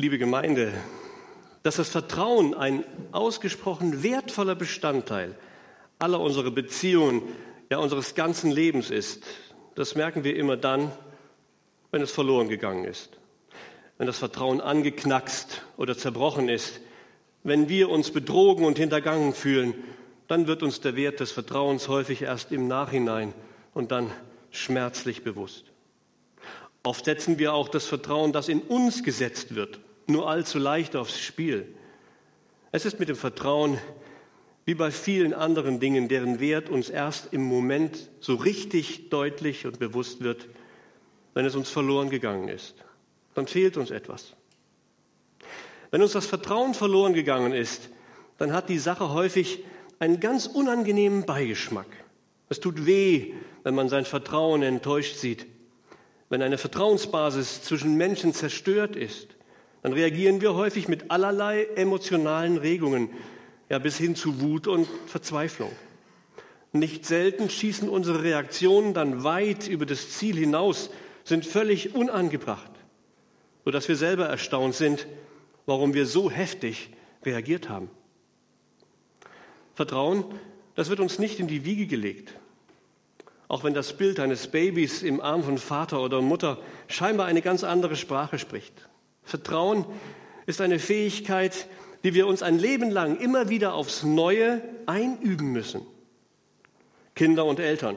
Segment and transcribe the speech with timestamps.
[0.00, 0.72] Liebe Gemeinde,
[1.62, 5.34] dass das Vertrauen ein ausgesprochen wertvoller Bestandteil
[5.98, 7.20] aller unserer Beziehungen,
[7.68, 9.24] ja unseres ganzen Lebens ist,
[9.74, 10.90] das merken wir immer dann,
[11.90, 13.18] wenn es verloren gegangen ist,
[13.98, 16.80] wenn das Vertrauen angeknackst oder zerbrochen ist,
[17.42, 19.74] wenn wir uns betrogen und hintergangen fühlen,
[20.28, 23.34] dann wird uns der Wert des Vertrauens häufig erst im Nachhinein
[23.74, 24.10] und dann
[24.50, 25.66] schmerzlich bewusst.
[26.84, 29.78] Oft setzen wir auch das Vertrauen, das in uns gesetzt wird,
[30.10, 31.74] nur allzu leicht aufs Spiel.
[32.72, 33.78] Es ist mit dem Vertrauen
[34.64, 39.78] wie bei vielen anderen Dingen, deren Wert uns erst im Moment so richtig deutlich und
[39.78, 40.48] bewusst wird,
[41.34, 42.76] wenn es uns verloren gegangen ist.
[43.34, 44.36] Dann fehlt uns etwas.
[45.90, 47.90] Wenn uns das Vertrauen verloren gegangen ist,
[48.38, 49.64] dann hat die Sache häufig
[49.98, 51.88] einen ganz unangenehmen Beigeschmack.
[52.48, 53.34] Es tut weh,
[53.64, 55.46] wenn man sein Vertrauen enttäuscht sieht.
[56.28, 59.28] Wenn eine Vertrauensbasis zwischen Menschen zerstört ist,
[59.82, 63.10] dann reagieren wir häufig mit allerlei emotionalen Regungen,
[63.68, 65.70] ja bis hin zu Wut und Verzweiflung.
[66.72, 70.90] Nicht selten schießen unsere Reaktionen dann weit über das Ziel hinaus,
[71.24, 72.70] sind völlig unangebracht,
[73.64, 75.06] sodass wir selber erstaunt sind,
[75.66, 76.90] warum wir so heftig
[77.24, 77.90] reagiert haben.
[79.74, 80.24] Vertrauen,
[80.74, 82.34] das wird uns nicht in die Wiege gelegt.
[83.48, 87.64] Auch wenn das Bild eines Babys im Arm von Vater oder Mutter scheinbar eine ganz
[87.64, 88.89] andere Sprache spricht.
[89.30, 89.84] Vertrauen
[90.46, 91.68] ist eine Fähigkeit,
[92.02, 95.82] die wir uns ein Leben lang immer wieder aufs Neue einüben müssen.
[97.14, 97.94] Kinder und Eltern,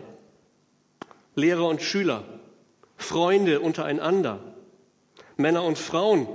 [1.34, 2.24] Lehrer und Schüler,
[2.98, 4.42] Freunde untereinander,
[5.36, 6.28] Männer und Frauen,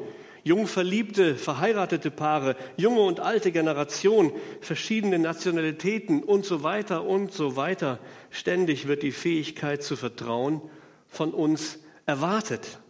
[0.43, 7.55] jung verliebte, verheiratete Paare, junge und alte Generation, verschiedene Nationalitäten und so weiter und so
[7.55, 8.01] weiter.
[8.31, 10.61] Ständig wird die Fähigkeit zu vertrauen
[11.07, 12.81] von uns erwartet.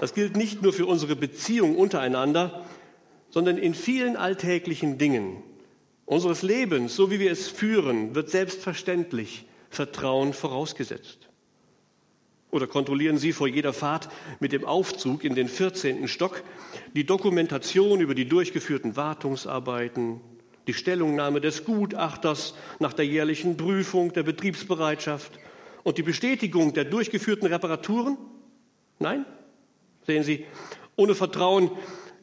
[0.00, 2.64] Das gilt nicht nur für unsere Beziehung untereinander,
[3.30, 5.42] sondern in vielen alltäglichen Dingen
[6.06, 11.28] unseres Lebens, so wie wir es führen, wird selbstverständlich Vertrauen vorausgesetzt.
[12.50, 16.06] Oder kontrollieren Sie vor jeder Fahrt mit dem Aufzug in den 14.
[16.06, 16.42] Stock
[16.94, 20.20] die Dokumentation über die durchgeführten Wartungsarbeiten,
[20.68, 25.32] die Stellungnahme des Gutachters nach der jährlichen Prüfung der Betriebsbereitschaft
[25.82, 28.16] und die Bestätigung der durchgeführten Reparaturen?
[29.00, 29.26] Nein?
[30.06, 30.46] Sehen Sie,
[30.96, 31.70] ohne Vertrauen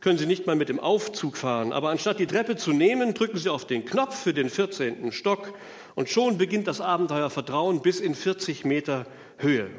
[0.02, 1.72] können Sie nicht mal mit dem Aufzug fahren.
[1.72, 5.12] Aber anstatt die Treppe zu nehmen, drücken Sie auf den Knopf für den 14.
[5.12, 5.53] Stock
[5.96, 9.06] und schon beginnt das Abenteuer Vertrauen bis in 40 Meter
[9.38, 9.70] Höhe.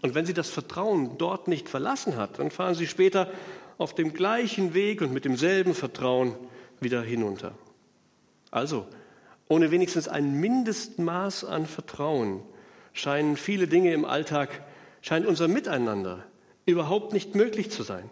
[0.00, 3.30] Und wenn Sie das Vertrauen dort nicht verlassen hat, dann fahren Sie später
[3.78, 6.34] auf dem gleichen Weg und mit demselben Vertrauen
[6.80, 7.54] wieder hinunter.
[8.50, 8.86] Also,
[9.48, 12.42] ohne wenigstens ein Mindestmaß an Vertrauen
[12.92, 14.62] scheinen viele Dinge im Alltag,
[15.02, 16.24] scheint unser Miteinander
[16.66, 18.08] überhaupt nicht möglich zu sein.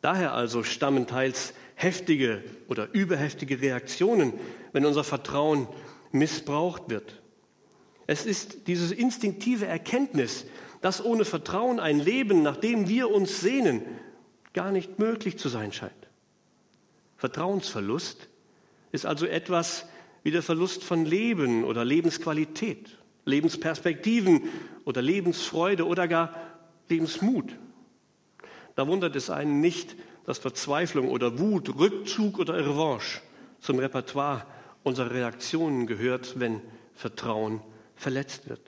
[0.00, 4.32] Daher also stammen teils heftige oder überheftige Reaktionen,
[4.72, 5.68] wenn unser Vertrauen
[6.12, 7.20] missbraucht wird.
[8.06, 10.46] Es ist diese instinktive Erkenntnis,
[10.80, 13.82] dass ohne Vertrauen ein Leben, nach dem wir uns sehnen,
[14.54, 15.92] gar nicht möglich zu sein scheint.
[17.16, 18.28] Vertrauensverlust
[18.92, 19.86] ist also etwas
[20.22, 24.44] wie der Verlust von Leben oder Lebensqualität, Lebensperspektiven
[24.84, 26.34] oder Lebensfreude oder gar
[26.88, 27.56] Lebensmut.
[28.74, 33.20] Da wundert es einen nicht, dass Verzweiflung oder Wut, Rückzug oder Revanche
[33.60, 34.46] zum Repertoire
[34.82, 36.60] unserer Reaktionen gehört, wenn
[36.94, 37.60] Vertrauen
[37.96, 38.60] verletzt wird.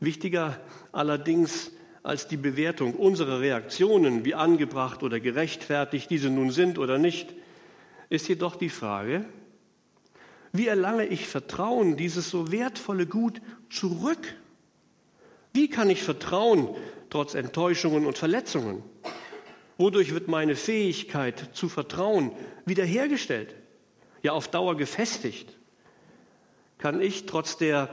[0.00, 0.60] Wichtiger
[0.92, 1.72] allerdings
[2.02, 7.34] als die Bewertung unserer Reaktionen, wie angebracht oder gerechtfertigt diese nun sind oder nicht,
[8.08, 9.24] ist jedoch die Frage,
[10.52, 14.36] wie erlange ich Vertrauen, dieses so wertvolle Gut, zurück?
[15.56, 16.68] Wie kann ich vertrauen,
[17.08, 18.82] trotz Enttäuschungen und Verletzungen?
[19.78, 22.32] Wodurch wird meine Fähigkeit zu vertrauen
[22.66, 23.54] wiederhergestellt,
[24.22, 25.56] ja auf Dauer gefestigt?
[26.76, 27.88] Kann ich trotz der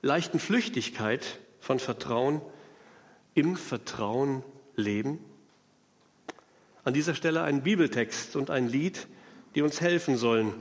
[0.00, 2.40] leichten Flüchtigkeit von Vertrauen
[3.34, 4.44] im Vertrauen
[4.76, 5.18] leben?
[6.84, 9.08] An dieser Stelle ein Bibeltext und ein Lied,
[9.56, 10.54] die uns helfen sollen,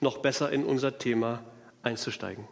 [0.00, 1.42] noch besser in unser Thema
[1.82, 2.46] einzusteigen.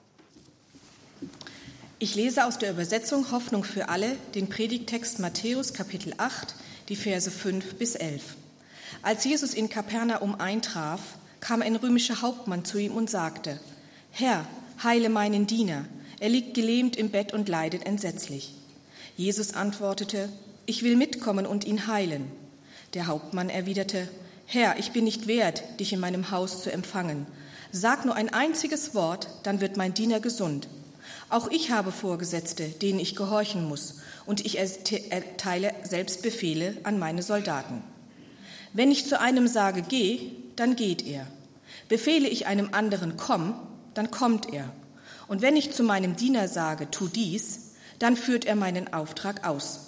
[2.00, 6.56] Ich lese aus der Übersetzung Hoffnung für alle den Predigtext Matthäus Kapitel 8,
[6.88, 8.34] die Verse 5 bis 11.
[9.02, 11.00] Als Jesus in Kapernaum eintraf,
[11.38, 13.60] kam ein römischer Hauptmann zu ihm und sagte,
[14.10, 14.44] Herr,
[14.82, 15.84] heile meinen Diener,
[16.18, 18.54] er liegt gelähmt im Bett und leidet entsetzlich.
[19.16, 20.28] Jesus antwortete,
[20.66, 22.28] ich will mitkommen und ihn heilen.
[22.94, 24.08] Der Hauptmann erwiderte,
[24.46, 27.26] Herr, ich bin nicht wert, dich in meinem Haus zu empfangen.
[27.70, 30.66] Sag nur ein einziges Wort, dann wird mein Diener gesund.
[31.34, 37.24] Auch ich habe Vorgesetzte, denen ich gehorchen muss, und ich erteile selbst Befehle an meine
[37.24, 37.82] Soldaten.
[38.72, 41.26] Wenn ich zu einem sage, geh, dann geht er.
[41.88, 43.56] Befehle ich einem anderen, komm,
[43.94, 44.72] dann kommt er.
[45.26, 49.80] Und wenn ich zu meinem Diener sage, tu dies, dann führt er meinen Auftrag aus.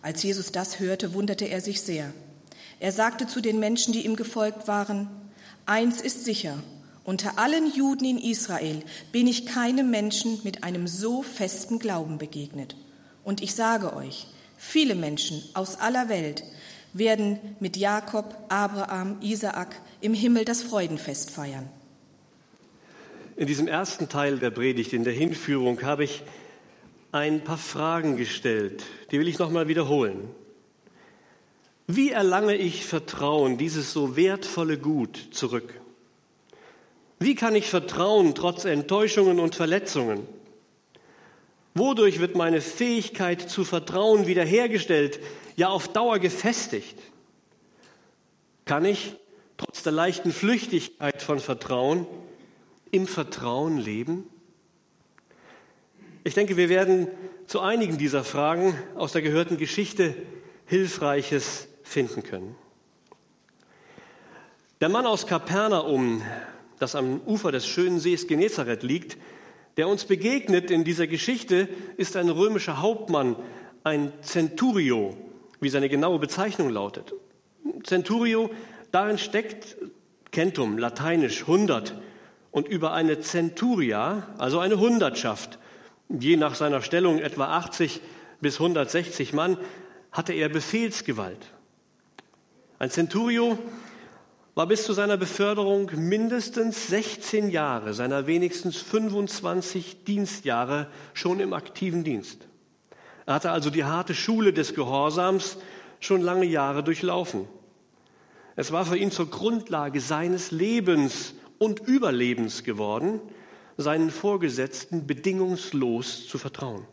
[0.00, 2.14] Als Jesus das hörte, wunderte er sich sehr.
[2.80, 5.10] Er sagte zu den Menschen, die ihm gefolgt waren,
[5.66, 6.62] eins ist sicher,
[7.06, 8.82] unter allen Juden in Israel
[9.12, 12.76] bin ich keinem Menschen mit einem so festen Glauben begegnet.
[13.24, 14.26] Und ich sage euch,
[14.56, 16.42] viele Menschen aus aller Welt
[16.92, 21.68] werden mit Jakob, Abraham, Isaak im Himmel das Freudenfest feiern.
[23.36, 26.24] In diesem ersten Teil der Predigt, in der Hinführung, habe ich
[27.12, 28.82] ein paar Fragen gestellt.
[29.12, 30.28] Die will ich nochmal wiederholen.
[31.86, 35.72] Wie erlange ich Vertrauen, dieses so wertvolle Gut, zurück?
[37.18, 40.26] Wie kann ich vertrauen trotz Enttäuschungen und Verletzungen?
[41.74, 45.20] Wodurch wird meine Fähigkeit zu vertrauen wiederhergestellt,
[45.56, 46.98] ja auf Dauer gefestigt?
[48.64, 49.14] Kann ich
[49.56, 52.06] trotz der leichten Flüchtigkeit von Vertrauen
[52.90, 54.24] im Vertrauen leben?
[56.24, 57.08] Ich denke, wir werden
[57.46, 60.14] zu einigen dieser Fragen aus der gehörten Geschichte
[60.66, 62.56] Hilfreiches finden können.
[64.80, 66.22] Der Mann aus Kapernaum,
[66.78, 69.16] das am Ufer des schönen Sees Genezareth liegt,
[69.76, 73.36] der uns begegnet in dieser Geschichte, ist ein römischer Hauptmann,
[73.84, 75.16] ein Centurio,
[75.60, 77.12] wie seine genaue Bezeichnung lautet.
[77.84, 78.50] Centurio,
[78.90, 79.76] darin steckt
[80.30, 81.94] Kentum, lateinisch 100,
[82.50, 85.58] und über eine Centuria, also eine Hundertschaft,
[86.08, 88.00] je nach seiner Stellung etwa 80
[88.40, 89.58] bis 160 Mann,
[90.10, 91.52] hatte er Befehlsgewalt.
[92.78, 93.58] Ein Centurio
[94.56, 102.04] war bis zu seiner Beförderung mindestens 16 Jahre seiner wenigstens 25 Dienstjahre schon im aktiven
[102.04, 102.48] Dienst.
[103.26, 105.58] Er hatte also die harte Schule des Gehorsams
[106.00, 107.46] schon lange Jahre durchlaufen.
[108.56, 113.20] Es war für ihn zur Grundlage seines Lebens und Überlebens geworden,
[113.76, 116.86] seinen Vorgesetzten bedingungslos zu vertrauen.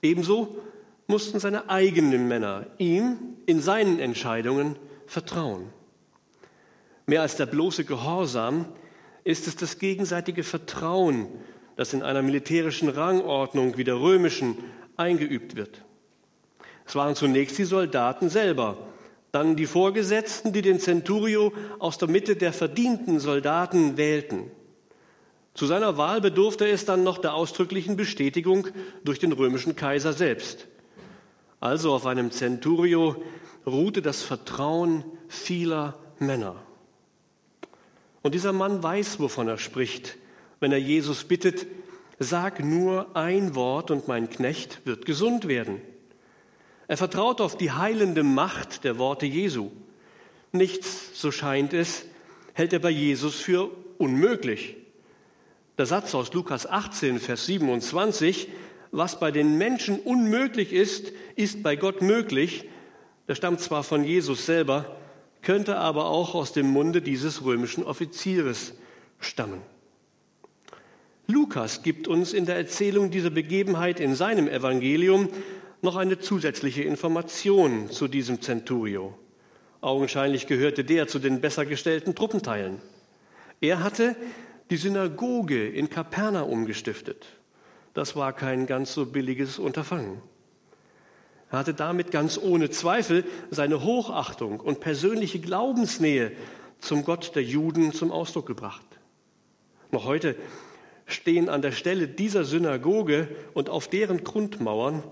[0.00, 0.56] Ebenso
[1.08, 4.76] mussten seine eigenen Männer ihm in seinen Entscheidungen
[5.06, 5.68] vertrauen.
[7.06, 8.66] Mehr als der bloße Gehorsam
[9.24, 11.28] ist es das gegenseitige Vertrauen,
[11.76, 14.56] das in einer militärischen Rangordnung wie der römischen
[14.96, 15.84] eingeübt wird.
[16.86, 18.76] Es waren zunächst die Soldaten selber,
[19.32, 24.50] dann die Vorgesetzten, die den Centurio aus der Mitte der verdienten Soldaten wählten.
[25.54, 28.68] Zu seiner Wahl bedurfte es dann noch der ausdrücklichen Bestätigung
[29.04, 30.66] durch den römischen Kaiser selbst.
[31.60, 33.22] Also auf einem Centurio
[33.66, 36.56] ruhte das Vertrauen vieler Männer.
[38.24, 40.16] Und dieser Mann weiß, wovon er spricht,
[40.58, 41.66] wenn er Jesus bittet,
[42.18, 45.82] sag nur ein Wort und mein Knecht wird gesund werden.
[46.88, 49.70] Er vertraut auf die heilende Macht der Worte Jesu.
[50.52, 52.06] Nichts, so scheint es,
[52.54, 54.76] hält er bei Jesus für unmöglich.
[55.76, 58.48] Der Satz aus Lukas 18, Vers 27,
[58.90, 62.70] was bei den Menschen unmöglich ist, ist bei Gott möglich.
[63.26, 64.96] Das stammt zwar von Jesus selber,
[65.44, 68.74] könnte aber auch aus dem Munde dieses römischen Offizieres
[69.20, 69.60] stammen.
[71.26, 75.28] Lukas gibt uns in der Erzählung dieser Begebenheit in seinem Evangelium
[75.80, 79.14] noch eine zusätzliche Information zu diesem Centurio.
[79.80, 82.78] Augenscheinlich gehörte der zu den besser gestellten Truppenteilen.
[83.60, 84.16] Er hatte
[84.70, 87.26] die Synagoge in Kapernaum gestiftet.
[87.92, 90.20] Das war kein ganz so billiges Unterfangen.
[91.54, 96.32] Er hatte damit ganz ohne Zweifel seine Hochachtung und persönliche Glaubensnähe
[96.80, 98.84] zum Gott der Juden zum Ausdruck gebracht.
[99.92, 100.34] Noch heute
[101.06, 105.04] stehen an der Stelle dieser Synagoge und auf deren Grundmauern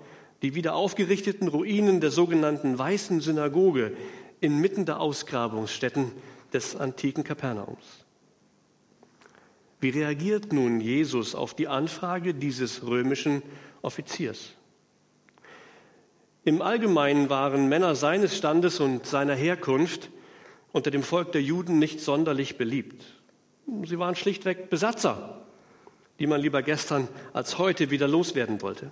[0.42, 3.92] die wieder aufgerichteten Ruinen der sogenannten Weißen Synagoge
[4.40, 6.10] inmitten der Ausgrabungsstätten
[6.52, 8.04] des antiken Kapernaums.
[9.80, 13.44] Wie reagiert nun Jesus auf die Anfrage dieses römischen
[13.80, 14.56] Offiziers?
[16.44, 20.10] Im Allgemeinen waren Männer seines Standes und seiner Herkunft
[20.72, 23.04] unter dem Volk der Juden nicht sonderlich beliebt.
[23.84, 25.46] Sie waren schlichtweg Besatzer,
[26.18, 28.90] die man lieber gestern als heute wieder loswerden wollte.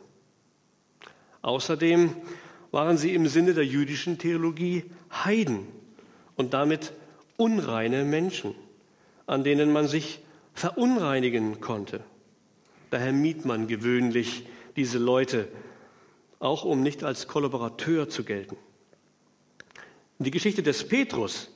[1.42, 2.14] Außerdem
[2.70, 5.66] waren sie im Sinne der jüdischen Theologie Heiden
[6.36, 6.92] und damit
[7.36, 8.54] unreine Menschen,
[9.26, 10.20] an denen man sich
[10.54, 12.00] verunreinigen konnte.
[12.90, 15.48] Daher mied man gewöhnlich diese Leute,
[16.40, 18.56] auch um nicht als Kollaborateur zu gelten.
[20.18, 21.50] Die Geschichte des Petrus,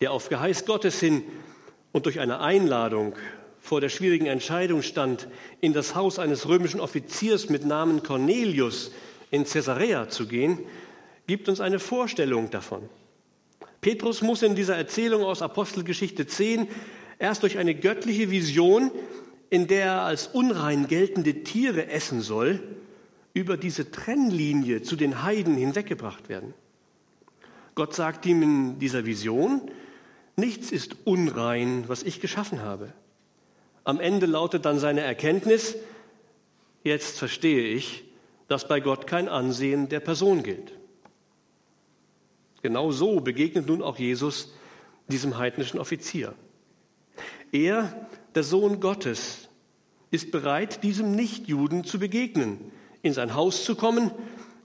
[0.00, 1.22] der auf Geheiß Gottes hin
[1.92, 3.14] und durch eine Einladung
[3.60, 5.28] vor der schwierigen Entscheidung stand,
[5.60, 8.92] in das Haus eines römischen Offiziers mit Namen Cornelius
[9.30, 10.58] in Caesarea zu gehen,
[11.26, 12.88] gibt uns eine Vorstellung davon.
[13.80, 16.68] Petrus muss in dieser Erzählung aus Apostelgeschichte 10
[17.18, 18.90] erst durch eine göttliche Vision,
[19.50, 22.60] in der er als unrein geltende Tiere essen soll,
[23.38, 26.54] über diese Trennlinie zu den Heiden hinweggebracht werden.
[27.76, 29.70] Gott sagt ihm in dieser Vision,
[30.34, 32.92] nichts ist unrein, was ich geschaffen habe.
[33.84, 35.76] Am Ende lautet dann seine Erkenntnis,
[36.82, 38.02] jetzt verstehe ich,
[38.48, 40.72] dass bei Gott kein Ansehen der Person gilt.
[42.62, 44.52] Genau so begegnet nun auch Jesus
[45.06, 46.34] diesem heidnischen Offizier.
[47.52, 49.48] Er, der Sohn Gottes,
[50.10, 52.72] ist bereit, diesem Nichtjuden zu begegnen,
[53.08, 54.12] in sein Haus zu kommen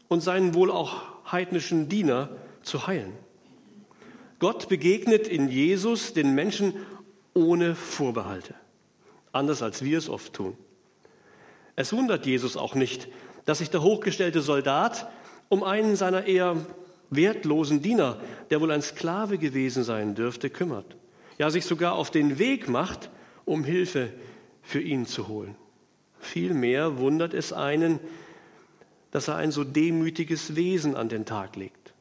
[0.08, 2.30] und seinen wohl auch heidnischen Diener
[2.62, 3.14] zu heilen.
[4.40, 6.74] Gott begegnet in Jesus den Menschen
[7.34, 8.54] ohne Vorbehalte,
[9.32, 10.56] anders als wir es oft tun.
[11.76, 13.08] Es wundert Jesus auch nicht,
[13.46, 15.10] dass sich der hochgestellte Soldat
[15.50, 16.58] um einen seiner eher
[17.10, 18.20] wertlosen Diener,
[18.50, 20.96] der wohl ein Sklave gewesen sein dürfte, kümmert.
[21.38, 23.10] Ja, sich sogar auf den Weg macht,
[23.46, 24.12] um Hilfe
[24.62, 25.56] für ihn zu holen.
[26.20, 28.00] Vielmehr wundert es einen,
[29.14, 31.94] dass er ein so demütiges Wesen an den Tag legt.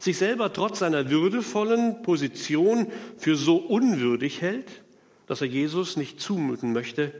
[0.00, 2.88] Sich selber trotz seiner würdevollen Position
[3.18, 4.82] für so unwürdig hält,
[5.28, 7.14] dass er Jesus nicht zumuten möchte,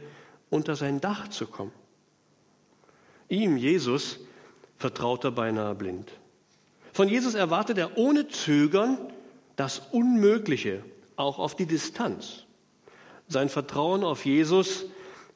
[0.49, 1.71] unter sein Dach zu kommen.
[3.29, 4.19] Ihm, Jesus,
[4.77, 6.11] vertraut er beinahe blind.
[6.91, 8.97] Von Jesus erwartet er ohne Zögern
[9.55, 10.83] das Unmögliche,
[11.15, 12.43] auch auf die Distanz.
[13.29, 14.87] Sein Vertrauen auf Jesus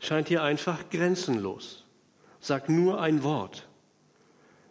[0.02, 1.86] scheint hier einfach grenzenlos.
[2.42, 3.69] Sag nur ein Wort.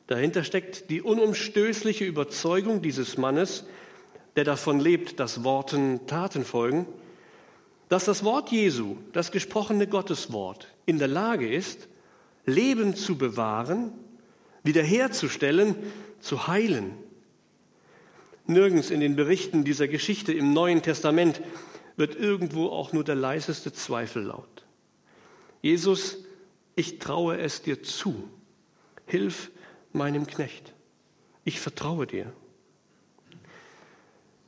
[0.08, 3.64] Dahinter steckt die unumstößliche Überzeugung dieses Mannes,
[4.36, 6.86] der davon lebt, dass Worten Taten folgen,
[7.90, 11.88] dass das Wort Jesu, das gesprochene Gotteswort, in der Lage ist,
[12.46, 13.92] Leben zu bewahren,
[14.62, 15.76] wiederherzustellen
[16.20, 16.94] zu heilen.
[18.46, 21.42] Nirgends in den Berichten dieser Geschichte im Neuen Testament
[21.96, 24.64] wird irgendwo auch nur der leiseste Zweifel laut.
[25.60, 26.24] Jesus,
[26.76, 28.24] ich traue es dir zu.
[29.04, 29.50] Hilf
[29.92, 30.72] meinem Knecht.
[31.44, 32.32] Ich vertraue dir.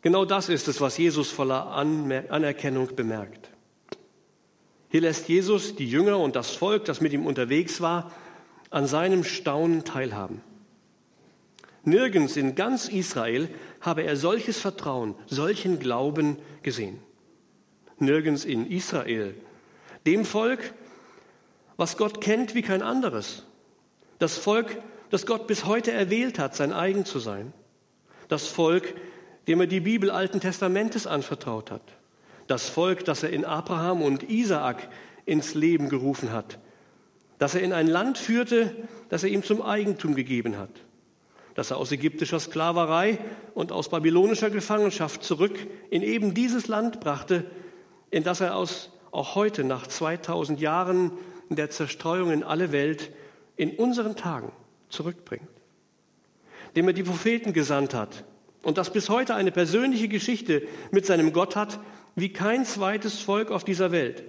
[0.02, 3.50] Genau das ist es, was Jesus voller Anerkennung bemerkt.
[4.88, 8.10] Hier lässt Jesus die Jünger und das Volk, das mit ihm unterwegs war,
[8.70, 10.42] an seinem Staunen teilhaben.
[11.84, 13.48] Nirgends in ganz Israel
[13.80, 16.98] habe er solches Vertrauen, solchen Glauben gesehen.
[17.98, 19.34] Nirgends in Israel,
[20.06, 20.72] dem Volk,
[21.76, 23.44] was Gott kennt wie kein anderes.
[24.18, 24.76] Das Volk,
[25.10, 27.52] das Gott bis heute erwählt hat, sein eigen zu sein.
[28.28, 28.94] Das Volk,
[29.48, 31.82] dem er die Bibel Alten Testamentes anvertraut hat.
[32.46, 34.88] Das Volk, das er in Abraham und Isaak
[35.26, 36.58] ins Leben gerufen hat.
[37.38, 38.74] Das er in ein Land führte,
[39.08, 40.70] das er ihm zum Eigentum gegeben hat
[41.54, 43.18] das er aus ägyptischer Sklaverei
[43.54, 45.58] und aus babylonischer Gefangenschaft zurück
[45.90, 47.44] in eben dieses Land brachte,
[48.10, 51.12] in das er aus, auch heute nach 2000 Jahren
[51.48, 53.10] der Zerstreuung in alle Welt
[53.56, 54.52] in unseren Tagen
[54.90, 55.48] zurückbringt.
[56.76, 58.24] Dem er die Propheten gesandt hat
[58.62, 61.80] und das bis heute eine persönliche Geschichte mit seinem Gott hat,
[62.14, 64.22] wie kein zweites Volk auf dieser Welt.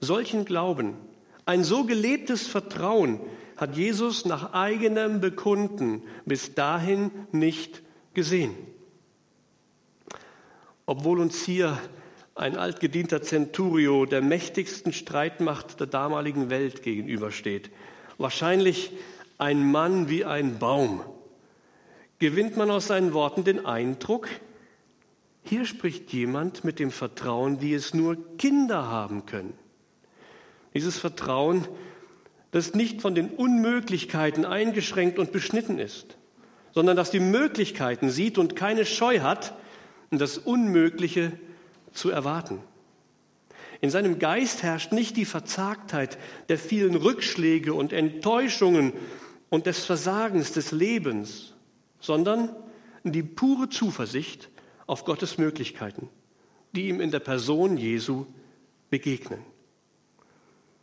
[0.00, 0.94] Solchen Glauben,
[1.44, 3.20] ein so gelebtes Vertrauen
[3.56, 7.82] hat Jesus nach eigenem Bekunden bis dahin nicht
[8.14, 8.54] gesehen.
[10.86, 11.78] Obwohl uns hier
[12.34, 17.70] ein altgedienter Centurio der mächtigsten Streitmacht der damaligen Welt gegenübersteht,
[18.16, 18.92] wahrscheinlich
[19.38, 21.02] ein Mann wie ein Baum,
[22.18, 24.28] gewinnt man aus seinen Worten den Eindruck,
[25.44, 29.54] hier spricht jemand mit dem Vertrauen, wie es nur Kinder haben können.
[30.74, 31.66] Dieses Vertrauen
[32.50, 36.16] das nicht von den Unmöglichkeiten eingeschränkt und beschnitten ist,
[36.72, 39.54] sondern das die Möglichkeiten sieht und keine Scheu hat,
[40.10, 41.32] das Unmögliche
[41.92, 42.60] zu erwarten.
[43.80, 46.18] In seinem Geist herrscht nicht die Verzagtheit
[46.48, 48.92] der vielen Rückschläge und Enttäuschungen
[49.50, 51.54] und des Versagens des Lebens,
[52.00, 52.54] sondern
[53.04, 54.50] die pure Zuversicht
[54.86, 56.08] auf Gottes Möglichkeiten,
[56.72, 58.26] die ihm in der Person Jesu
[58.90, 59.40] begegnen.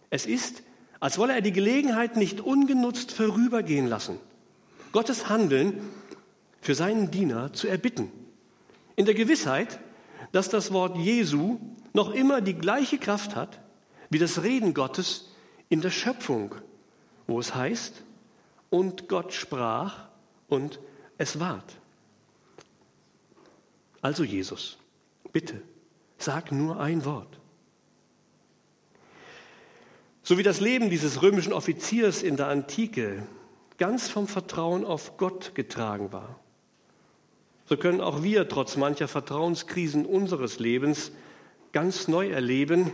[0.09, 0.63] Es ist
[0.99, 4.17] als wolle er die Gelegenheit nicht ungenutzt vorübergehen lassen,
[4.91, 5.81] Gottes Handeln
[6.61, 8.11] für seinen Diener zu erbitten.
[8.95, 9.79] In der Gewissheit,
[10.31, 11.59] dass das Wort Jesu
[11.93, 13.59] noch immer die gleiche Kraft hat
[14.09, 15.31] wie das Reden Gottes
[15.69, 16.55] in der Schöpfung,
[17.27, 18.03] wo es heißt,
[18.69, 20.07] und Gott sprach
[20.47, 20.79] und
[21.17, 21.77] es ward.
[24.01, 24.77] Also Jesus,
[25.31, 25.61] bitte,
[26.17, 27.39] sag nur ein Wort.
[30.21, 33.27] So wie das Leben dieses römischen Offiziers in der Antike
[33.77, 36.39] ganz vom Vertrauen auf Gott getragen war,
[37.67, 41.11] so können auch wir trotz mancher Vertrauenskrisen unseres Lebens
[41.71, 42.91] ganz neu erleben,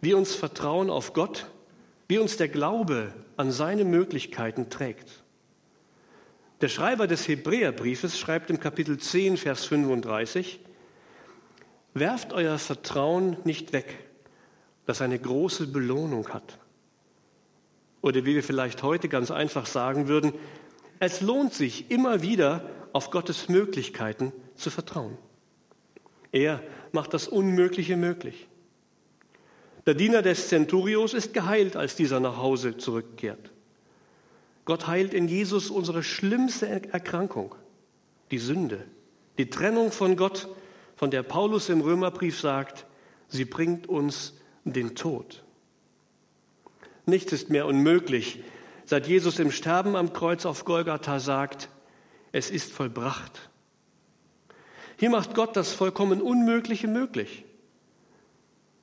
[0.00, 1.46] wie uns Vertrauen auf Gott,
[2.08, 5.22] wie uns der Glaube an seine Möglichkeiten trägt.
[6.60, 10.60] Der Schreiber des Hebräerbriefes schreibt im Kapitel 10, Vers 35,
[11.92, 13.98] Werft euer Vertrauen nicht weg,
[14.86, 16.58] das eine große Belohnung hat.
[18.02, 20.32] Oder wie wir vielleicht heute ganz einfach sagen würden,
[20.98, 25.18] es lohnt sich immer wieder auf Gottes Möglichkeiten zu vertrauen.
[26.32, 28.48] Er macht das Unmögliche möglich.
[29.86, 33.52] Der Diener des Zenturios ist geheilt, als dieser nach Hause zurückkehrt.
[34.64, 37.54] Gott heilt in Jesus unsere schlimmste Erkrankung,
[38.32, 38.84] die Sünde,
[39.38, 40.48] die Trennung von Gott,
[40.96, 42.84] von der Paulus im Römerbrief sagt,
[43.28, 45.44] sie bringt uns den Tod.
[47.04, 48.42] Nichts ist mehr unmöglich,
[48.84, 51.68] seit Jesus im Sterben am Kreuz auf Golgatha sagt,
[52.32, 53.50] es ist vollbracht.
[54.98, 57.45] Hier macht Gott das vollkommen Unmögliche möglich.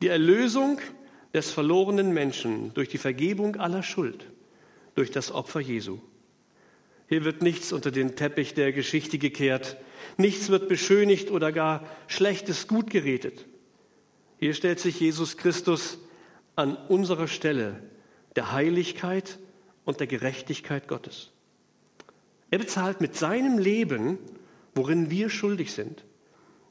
[0.03, 0.81] Die Erlösung
[1.33, 4.29] des verlorenen Menschen durch die Vergebung aller Schuld
[4.95, 5.97] durch das Opfer Jesu.
[7.07, 9.77] Hier wird nichts unter den Teppich der Geschichte gekehrt,
[10.17, 13.45] nichts wird beschönigt oder gar Schlechtes gut geredet.
[14.41, 15.99] Hier stellt sich Jesus Christus
[16.57, 17.81] an unserer Stelle
[18.35, 19.39] der Heiligkeit
[19.85, 21.31] und der Gerechtigkeit Gottes.
[22.51, 24.17] Er bezahlt mit seinem Leben,
[24.75, 26.03] worin wir schuldig sind,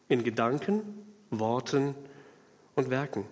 [0.09, 0.83] in Gedanken,
[1.31, 1.95] Worten
[2.75, 3.25] und Werken.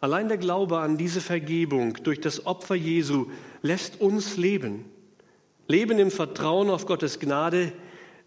[0.00, 3.30] Allein der Glaube an diese Vergebung durch das Opfer Jesu
[3.62, 4.86] lässt uns leben.
[5.66, 7.72] Leben im Vertrauen auf Gottes Gnade,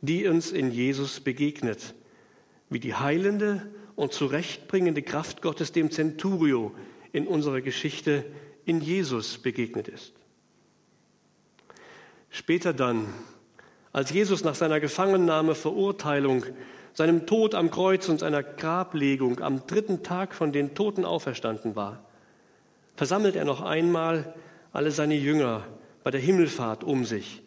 [0.02, 1.96] die uns in Jesus begegnet.
[2.70, 6.74] Wie die heilende und zurechtbringende Kraft Gottes dem Centurio
[7.12, 8.26] in unserer Geschichte
[8.66, 10.14] in Jesus begegnet ist.
[12.30, 13.08] Später dann,
[13.92, 16.46] als Jesus nach seiner Gefangennahme, Verurteilung
[16.94, 22.04] seinem Tod am Kreuz und seiner Grablegung am dritten Tag von den Toten auferstanden war,
[22.96, 24.34] versammelt er noch einmal
[24.72, 25.64] alle seine Jünger
[26.04, 27.42] bei der Himmelfahrt um sich,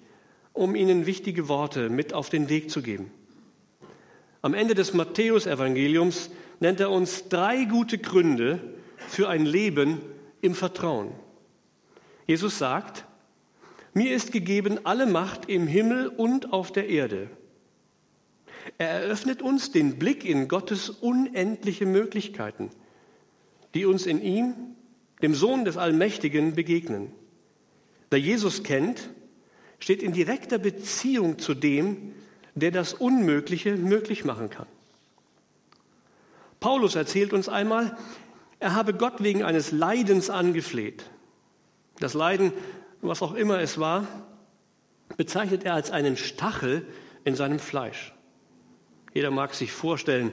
[0.53, 3.11] um ihnen wichtige Worte mit auf den Weg zu geben.
[4.43, 6.31] Am Ende des Matthäusevangeliums
[6.61, 8.61] nennt er uns drei gute Gründe
[9.09, 10.01] für ein Leben
[10.41, 11.13] im Vertrauen.
[12.27, 13.05] Jesus sagt,
[13.93, 17.29] mir ist gegeben alle Macht im Himmel und auf der Erde.
[18.79, 22.71] Er eröffnet uns den Blick in Gottes unendliche Möglichkeiten,
[23.75, 24.55] die uns in ihm,
[25.23, 27.13] dem Sohn des Allmächtigen, begegnen.
[28.11, 29.11] Wer Jesus kennt,
[29.79, 32.13] steht in direkter Beziehung zu dem,
[32.55, 34.67] der das Unmögliche möglich machen kann.
[36.61, 37.97] Paulus erzählt uns einmal,
[38.59, 41.05] er habe Gott wegen eines Leidens angefleht.
[41.99, 42.53] Das Leiden,
[43.03, 44.07] was auch immer es war,
[45.17, 46.87] bezeichnet er als einen Stachel
[47.25, 48.16] in seinem Fleisch.
[49.17, 50.31] Jeder mag sich vorstellen,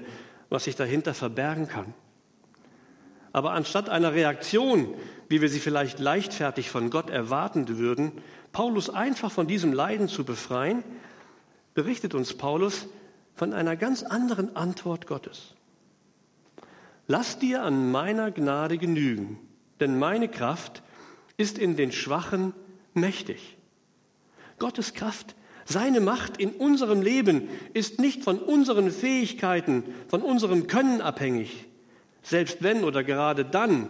[0.49, 1.93] was sich dahinter verbergen kann.
[3.31, 4.93] Aber anstatt einer Reaktion,
[5.29, 8.11] wie wir sie vielleicht leichtfertig von Gott erwarten würden,
[8.51, 10.83] Paulus einfach von diesem Leiden zu befreien,
[11.73, 12.89] berichtet uns Paulus
[13.35, 15.55] von einer ganz anderen Antwort Gottes.
[17.07, 19.39] Lass dir an meiner Gnade genügen,
[19.79, 20.83] denn meine Kraft
[21.37, 22.53] ist in den Schwachen
[22.93, 23.55] mächtig.
[24.59, 31.01] Gottes Kraft seine Macht in unserem Leben ist nicht von unseren Fähigkeiten, von unserem Können
[31.01, 31.65] abhängig.
[32.21, 33.89] Selbst wenn oder gerade dann,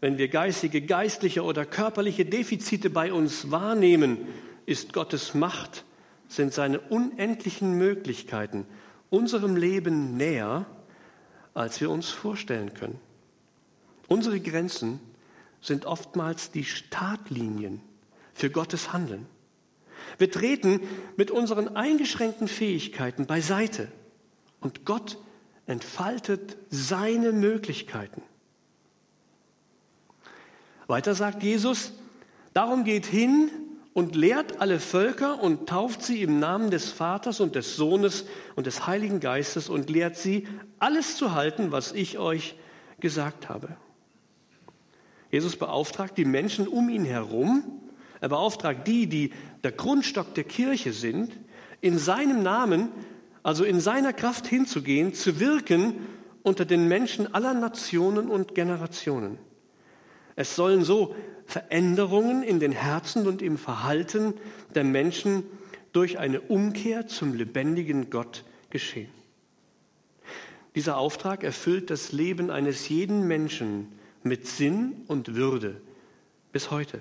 [0.00, 4.18] wenn wir geistige, geistliche oder körperliche Defizite bei uns wahrnehmen,
[4.66, 5.84] ist Gottes Macht,
[6.28, 8.66] sind seine unendlichen Möglichkeiten
[9.10, 10.66] unserem Leben näher,
[11.54, 13.00] als wir uns vorstellen können.
[14.06, 15.00] Unsere Grenzen
[15.60, 17.80] sind oftmals die Startlinien
[18.34, 19.26] für Gottes Handeln.
[20.16, 20.80] Wir treten
[21.16, 23.88] mit unseren eingeschränkten Fähigkeiten beiseite
[24.60, 25.18] und Gott
[25.66, 28.22] entfaltet seine Möglichkeiten.
[30.86, 31.92] Weiter sagt Jesus,
[32.54, 33.50] darum geht hin
[33.92, 38.24] und lehrt alle Völker und tauft sie im Namen des Vaters und des Sohnes
[38.56, 40.46] und des Heiligen Geistes und lehrt sie,
[40.78, 42.56] alles zu halten, was ich euch
[43.00, 43.76] gesagt habe.
[45.30, 47.82] Jesus beauftragt die Menschen um ihn herum,
[48.20, 51.32] er beauftragt die, die der Grundstock der Kirche sind,
[51.80, 52.88] in seinem Namen,
[53.42, 55.94] also in seiner Kraft hinzugehen, zu wirken
[56.42, 59.38] unter den Menschen aller Nationen und Generationen.
[60.36, 61.14] Es sollen so
[61.46, 64.34] Veränderungen in den Herzen und im Verhalten
[64.74, 65.44] der Menschen
[65.92, 69.10] durch eine Umkehr zum lebendigen Gott geschehen.
[70.74, 73.88] Dieser Auftrag erfüllt das Leben eines jeden Menschen
[74.22, 75.80] mit Sinn und Würde
[76.52, 77.00] bis heute.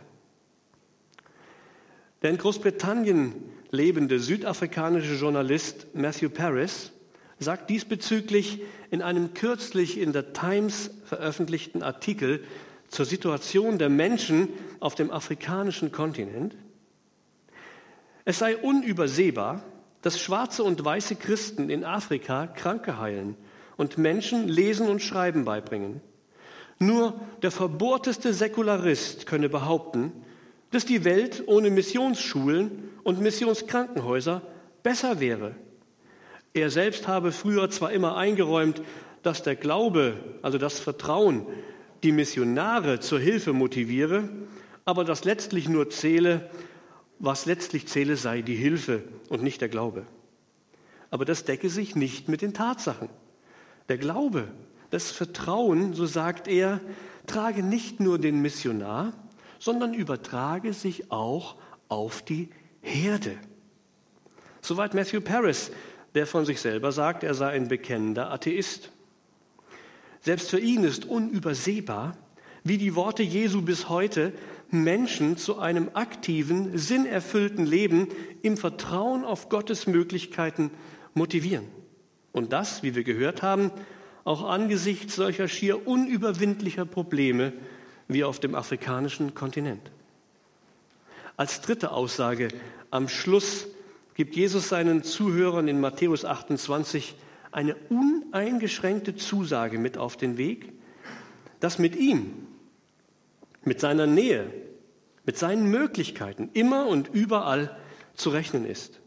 [2.21, 3.33] Der in Großbritannien
[3.71, 6.91] lebende südafrikanische Journalist Matthew Paris
[7.39, 12.43] sagt diesbezüglich in einem kürzlich in der Times veröffentlichten Artikel
[12.87, 14.49] zur Situation der Menschen
[14.79, 16.55] auf dem afrikanischen Kontinent,
[18.27, 19.63] es sei unübersehbar,
[20.01, 23.37] dass schwarze und weiße Christen in Afrika Kranke heilen
[23.77, 26.01] und Menschen Lesen und Schreiben beibringen.
[26.77, 30.11] Nur der verbohrteste Säkularist könne behaupten,
[30.71, 34.41] dass die Welt ohne Missionsschulen und Missionskrankenhäuser
[34.83, 35.55] besser wäre.
[36.53, 38.81] Er selbst habe früher zwar immer eingeräumt,
[39.23, 41.45] dass der Glaube, also das Vertrauen,
[42.03, 44.29] die Missionare zur Hilfe motiviere,
[44.85, 46.49] aber dass letztlich nur zähle,
[47.19, 50.05] was letztlich zähle, sei die Hilfe und nicht der Glaube.
[51.09, 53.09] Aber das decke sich nicht mit den Tatsachen.
[53.89, 54.47] Der Glaube,
[54.89, 56.79] das Vertrauen, so sagt er,
[57.25, 59.13] trage nicht nur den Missionar,
[59.59, 61.55] sondern übertrage sich auch
[61.89, 62.49] auf die
[62.81, 63.37] Herde.
[64.61, 65.71] Soweit Matthew Paris,
[66.15, 68.91] der von sich selber sagt, er sei ein bekennender Atheist.
[70.21, 72.17] Selbst für ihn ist unübersehbar,
[72.63, 74.33] wie die Worte Jesu bis heute
[74.69, 78.09] Menschen zu einem aktiven, sinnerfüllten Leben
[78.41, 80.71] im Vertrauen auf Gottes Möglichkeiten
[81.13, 81.65] motivieren.
[82.33, 83.71] Und das, wie wir gehört haben,
[84.25, 87.53] auch angesichts solcher schier unüberwindlicher Probleme
[88.07, 89.91] wie auf dem afrikanischen Kontinent.
[91.35, 92.47] Als dritte Aussage
[92.89, 93.67] am Schluss
[94.15, 97.15] gibt Jesus seinen Zuhörern in Matthäus 28
[97.51, 100.71] eine uneingeschränkte Zusage mit auf den Weg,
[101.59, 102.33] dass mit ihm,
[103.63, 104.51] mit seiner Nähe,
[105.25, 107.77] mit seinen Möglichkeiten immer und überall
[108.15, 108.99] zu rechnen ist.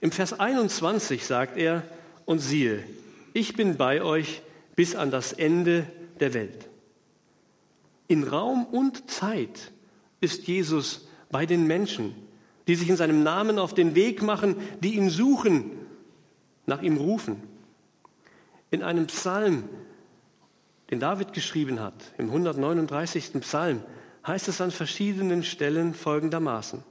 [0.00, 1.82] Im Vers 21 sagt er,
[2.24, 2.84] und siehe,
[3.32, 4.42] ich bin bei euch
[4.76, 5.86] bis an das Ende
[6.20, 6.68] der Welt.
[8.08, 9.70] In Raum und Zeit
[10.20, 12.14] ist Jesus bei den Menschen,
[12.66, 15.70] die sich in seinem Namen auf den Weg machen, die ihn suchen,
[16.66, 17.42] nach ihm rufen.
[18.70, 19.68] In einem Psalm,
[20.90, 23.32] den David geschrieben hat, im 139.
[23.40, 23.82] Psalm,
[24.26, 26.82] heißt es an verschiedenen Stellen folgendermaßen.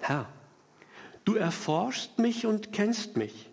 [0.00, 0.28] Herr,
[1.24, 3.50] du erforschst mich und kennst mich.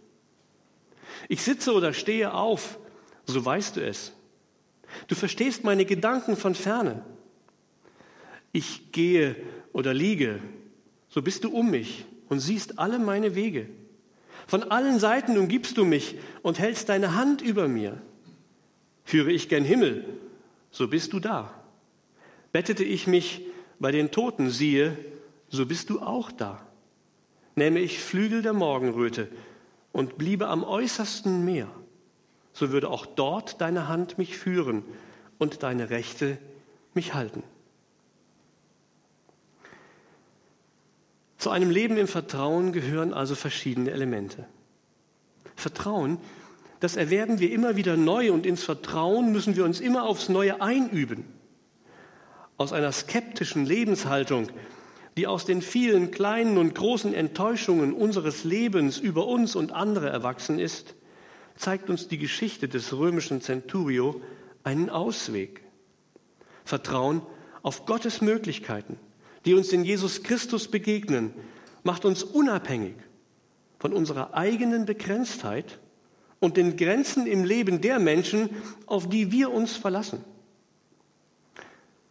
[1.28, 2.80] Ich sitze oder stehe auf,
[3.26, 4.14] so weißt du es.
[5.08, 7.04] Du verstehst meine Gedanken von ferne.
[8.52, 9.36] Ich gehe
[9.74, 10.40] oder liege,
[11.10, 13.70] so bist du um mich und siehst alle meine Wege.
[14.48, 18.02] Von allen Seiten umgibst du mich und hältst deine Hand über mir.
[19.04, 20.06] Führe ich gen Himmel,
[20.72, 21.54] so bist du da.
[22.52, 23.42] Bettete ich mich
[23.80, 24.98] bei den Toten, siehe,
[25.50, 26.66] so bist du auch da.
[27.56, 29.28] Nähme ich Flügel der Morgenröte
[29.92, 31.70] und bliebe am äußersten Meer,
[32.60, 34.84] so würde auch dort deine Hand mich führen
[35.38, 36.38] und deine Rechte
[36.94, 37.42] mich halten.
[41.38, 44.46] Zu einem Leben im Vertrauen gehören also verschiedene Elemente.
[45.56, 46.18] Vertrauen,
[46.82, 50.62] das erwerben wir immer wieder neu und ins Vertrauen müssen wir uns immer aufs Neue
[50.62, 51.24] einüben.
[52.58, 54.50] Aus einer skeptischen Lebenshaltung,
[55.16, 60.60] die aus den vielen kleinen und großen Enttäuschungen unseres Lebens über uns und andere erwachsen
[60.60, 60.96] ist,
[61.60, 64.20] zeigt uns die Geschichte des römischen Centurio
[64.64, 65.62] einen Ausweg.
[66.66, 67.22] Vertrauen
[67.62, 68.98] auf Gottes Möglichkeiten
[69.46, 71.34] die uns in Jesus Christus begegnen,
[71.84, 72.96] macht uns unabhängig
[73.80, 75.80] von unserer eigenen Begrenztheit
[76.40, 78.50] und den Grenzen im Leben der Menschen,
[78.86, 80.24] auf die wir uns verlassen.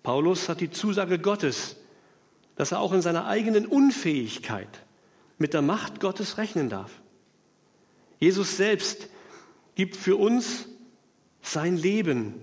[0.03, 1.77] Paulus hat die Zusage Gottes,
[2.57, 4.85] dass er auch in seiner eigenen Unfähigkeit
[5.37, 6.91] mit der Macht Gottes rechnen darf.
[8.19, 9.09] Jesus selbst
[9.79, 10.67] gibt für uns
[11.41, 12.35] sein Leben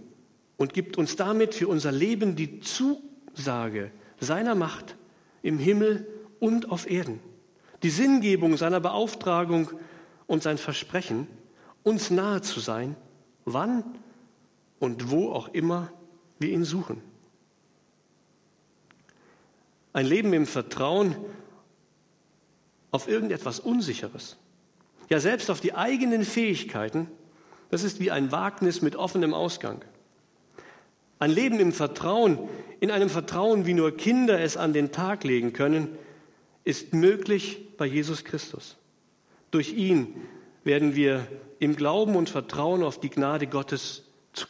[0.55, 4.95] und gibt uns damit für unser Leben die Zusage, seiner Macht
[5.41, 6.07] im Himmel
[6.39, 7.19] und auf Erden.
[7.83, 9.69] Die Sinngebung seiner Beauftragung
[10.27, 11.27] und sein Versprechen,
[11.83, 12.95] uns nahe zu sein,
[13.43, 13.83] wann
[14.79, 15.91] und wo auch immer
[16.39, 17.01] wir ihn suchen.
[19.91, 21.17] Ein Leben im Vertrauen
[22.91, 24.37] auf irgendetwas Unsicheres,
[25.09, 27.09] ja selbst auf die eigenen Fähigkeiten,
[27.75, 29.83] das ist wie ein Wagnis mit offenem Ausgang.
[31.19, 32.39] Ein Leben im Vertrauen,
[32.79, 35.89] in einem Vertrauen, wie nur Kinder es an den Tag legen können,
[36.63, 38.77] ist möglich bei Jesus Christus.
[39.51, 40.15] Durch ihn
[40.63, 41.27] werden wir
[41.59, 44.47] im Glauben und Vertrauen auf die Gnade Gottes zu,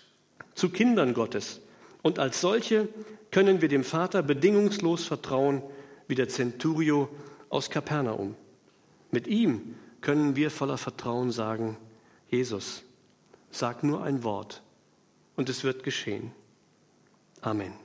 [0.54, 1.62] zu Kindern Gottes.
[2.04, 2.88] Und als solche
[3.32, 5.64] können wir dem Vater bedingungslos vertrauen,
[6.08, 7.10] wie der Centurio
[7.50, 8.36] aus Kapernaum.
[9.10, 11.76] Mit ihm können wir voller Vertrauen sagen,
[12.30, 12.85] Jesus,
[13.56, 14.62] Sag nur ein Wort
[15.38, 16.34] und es wird geschehen.
[17.40, 17.85] Amen.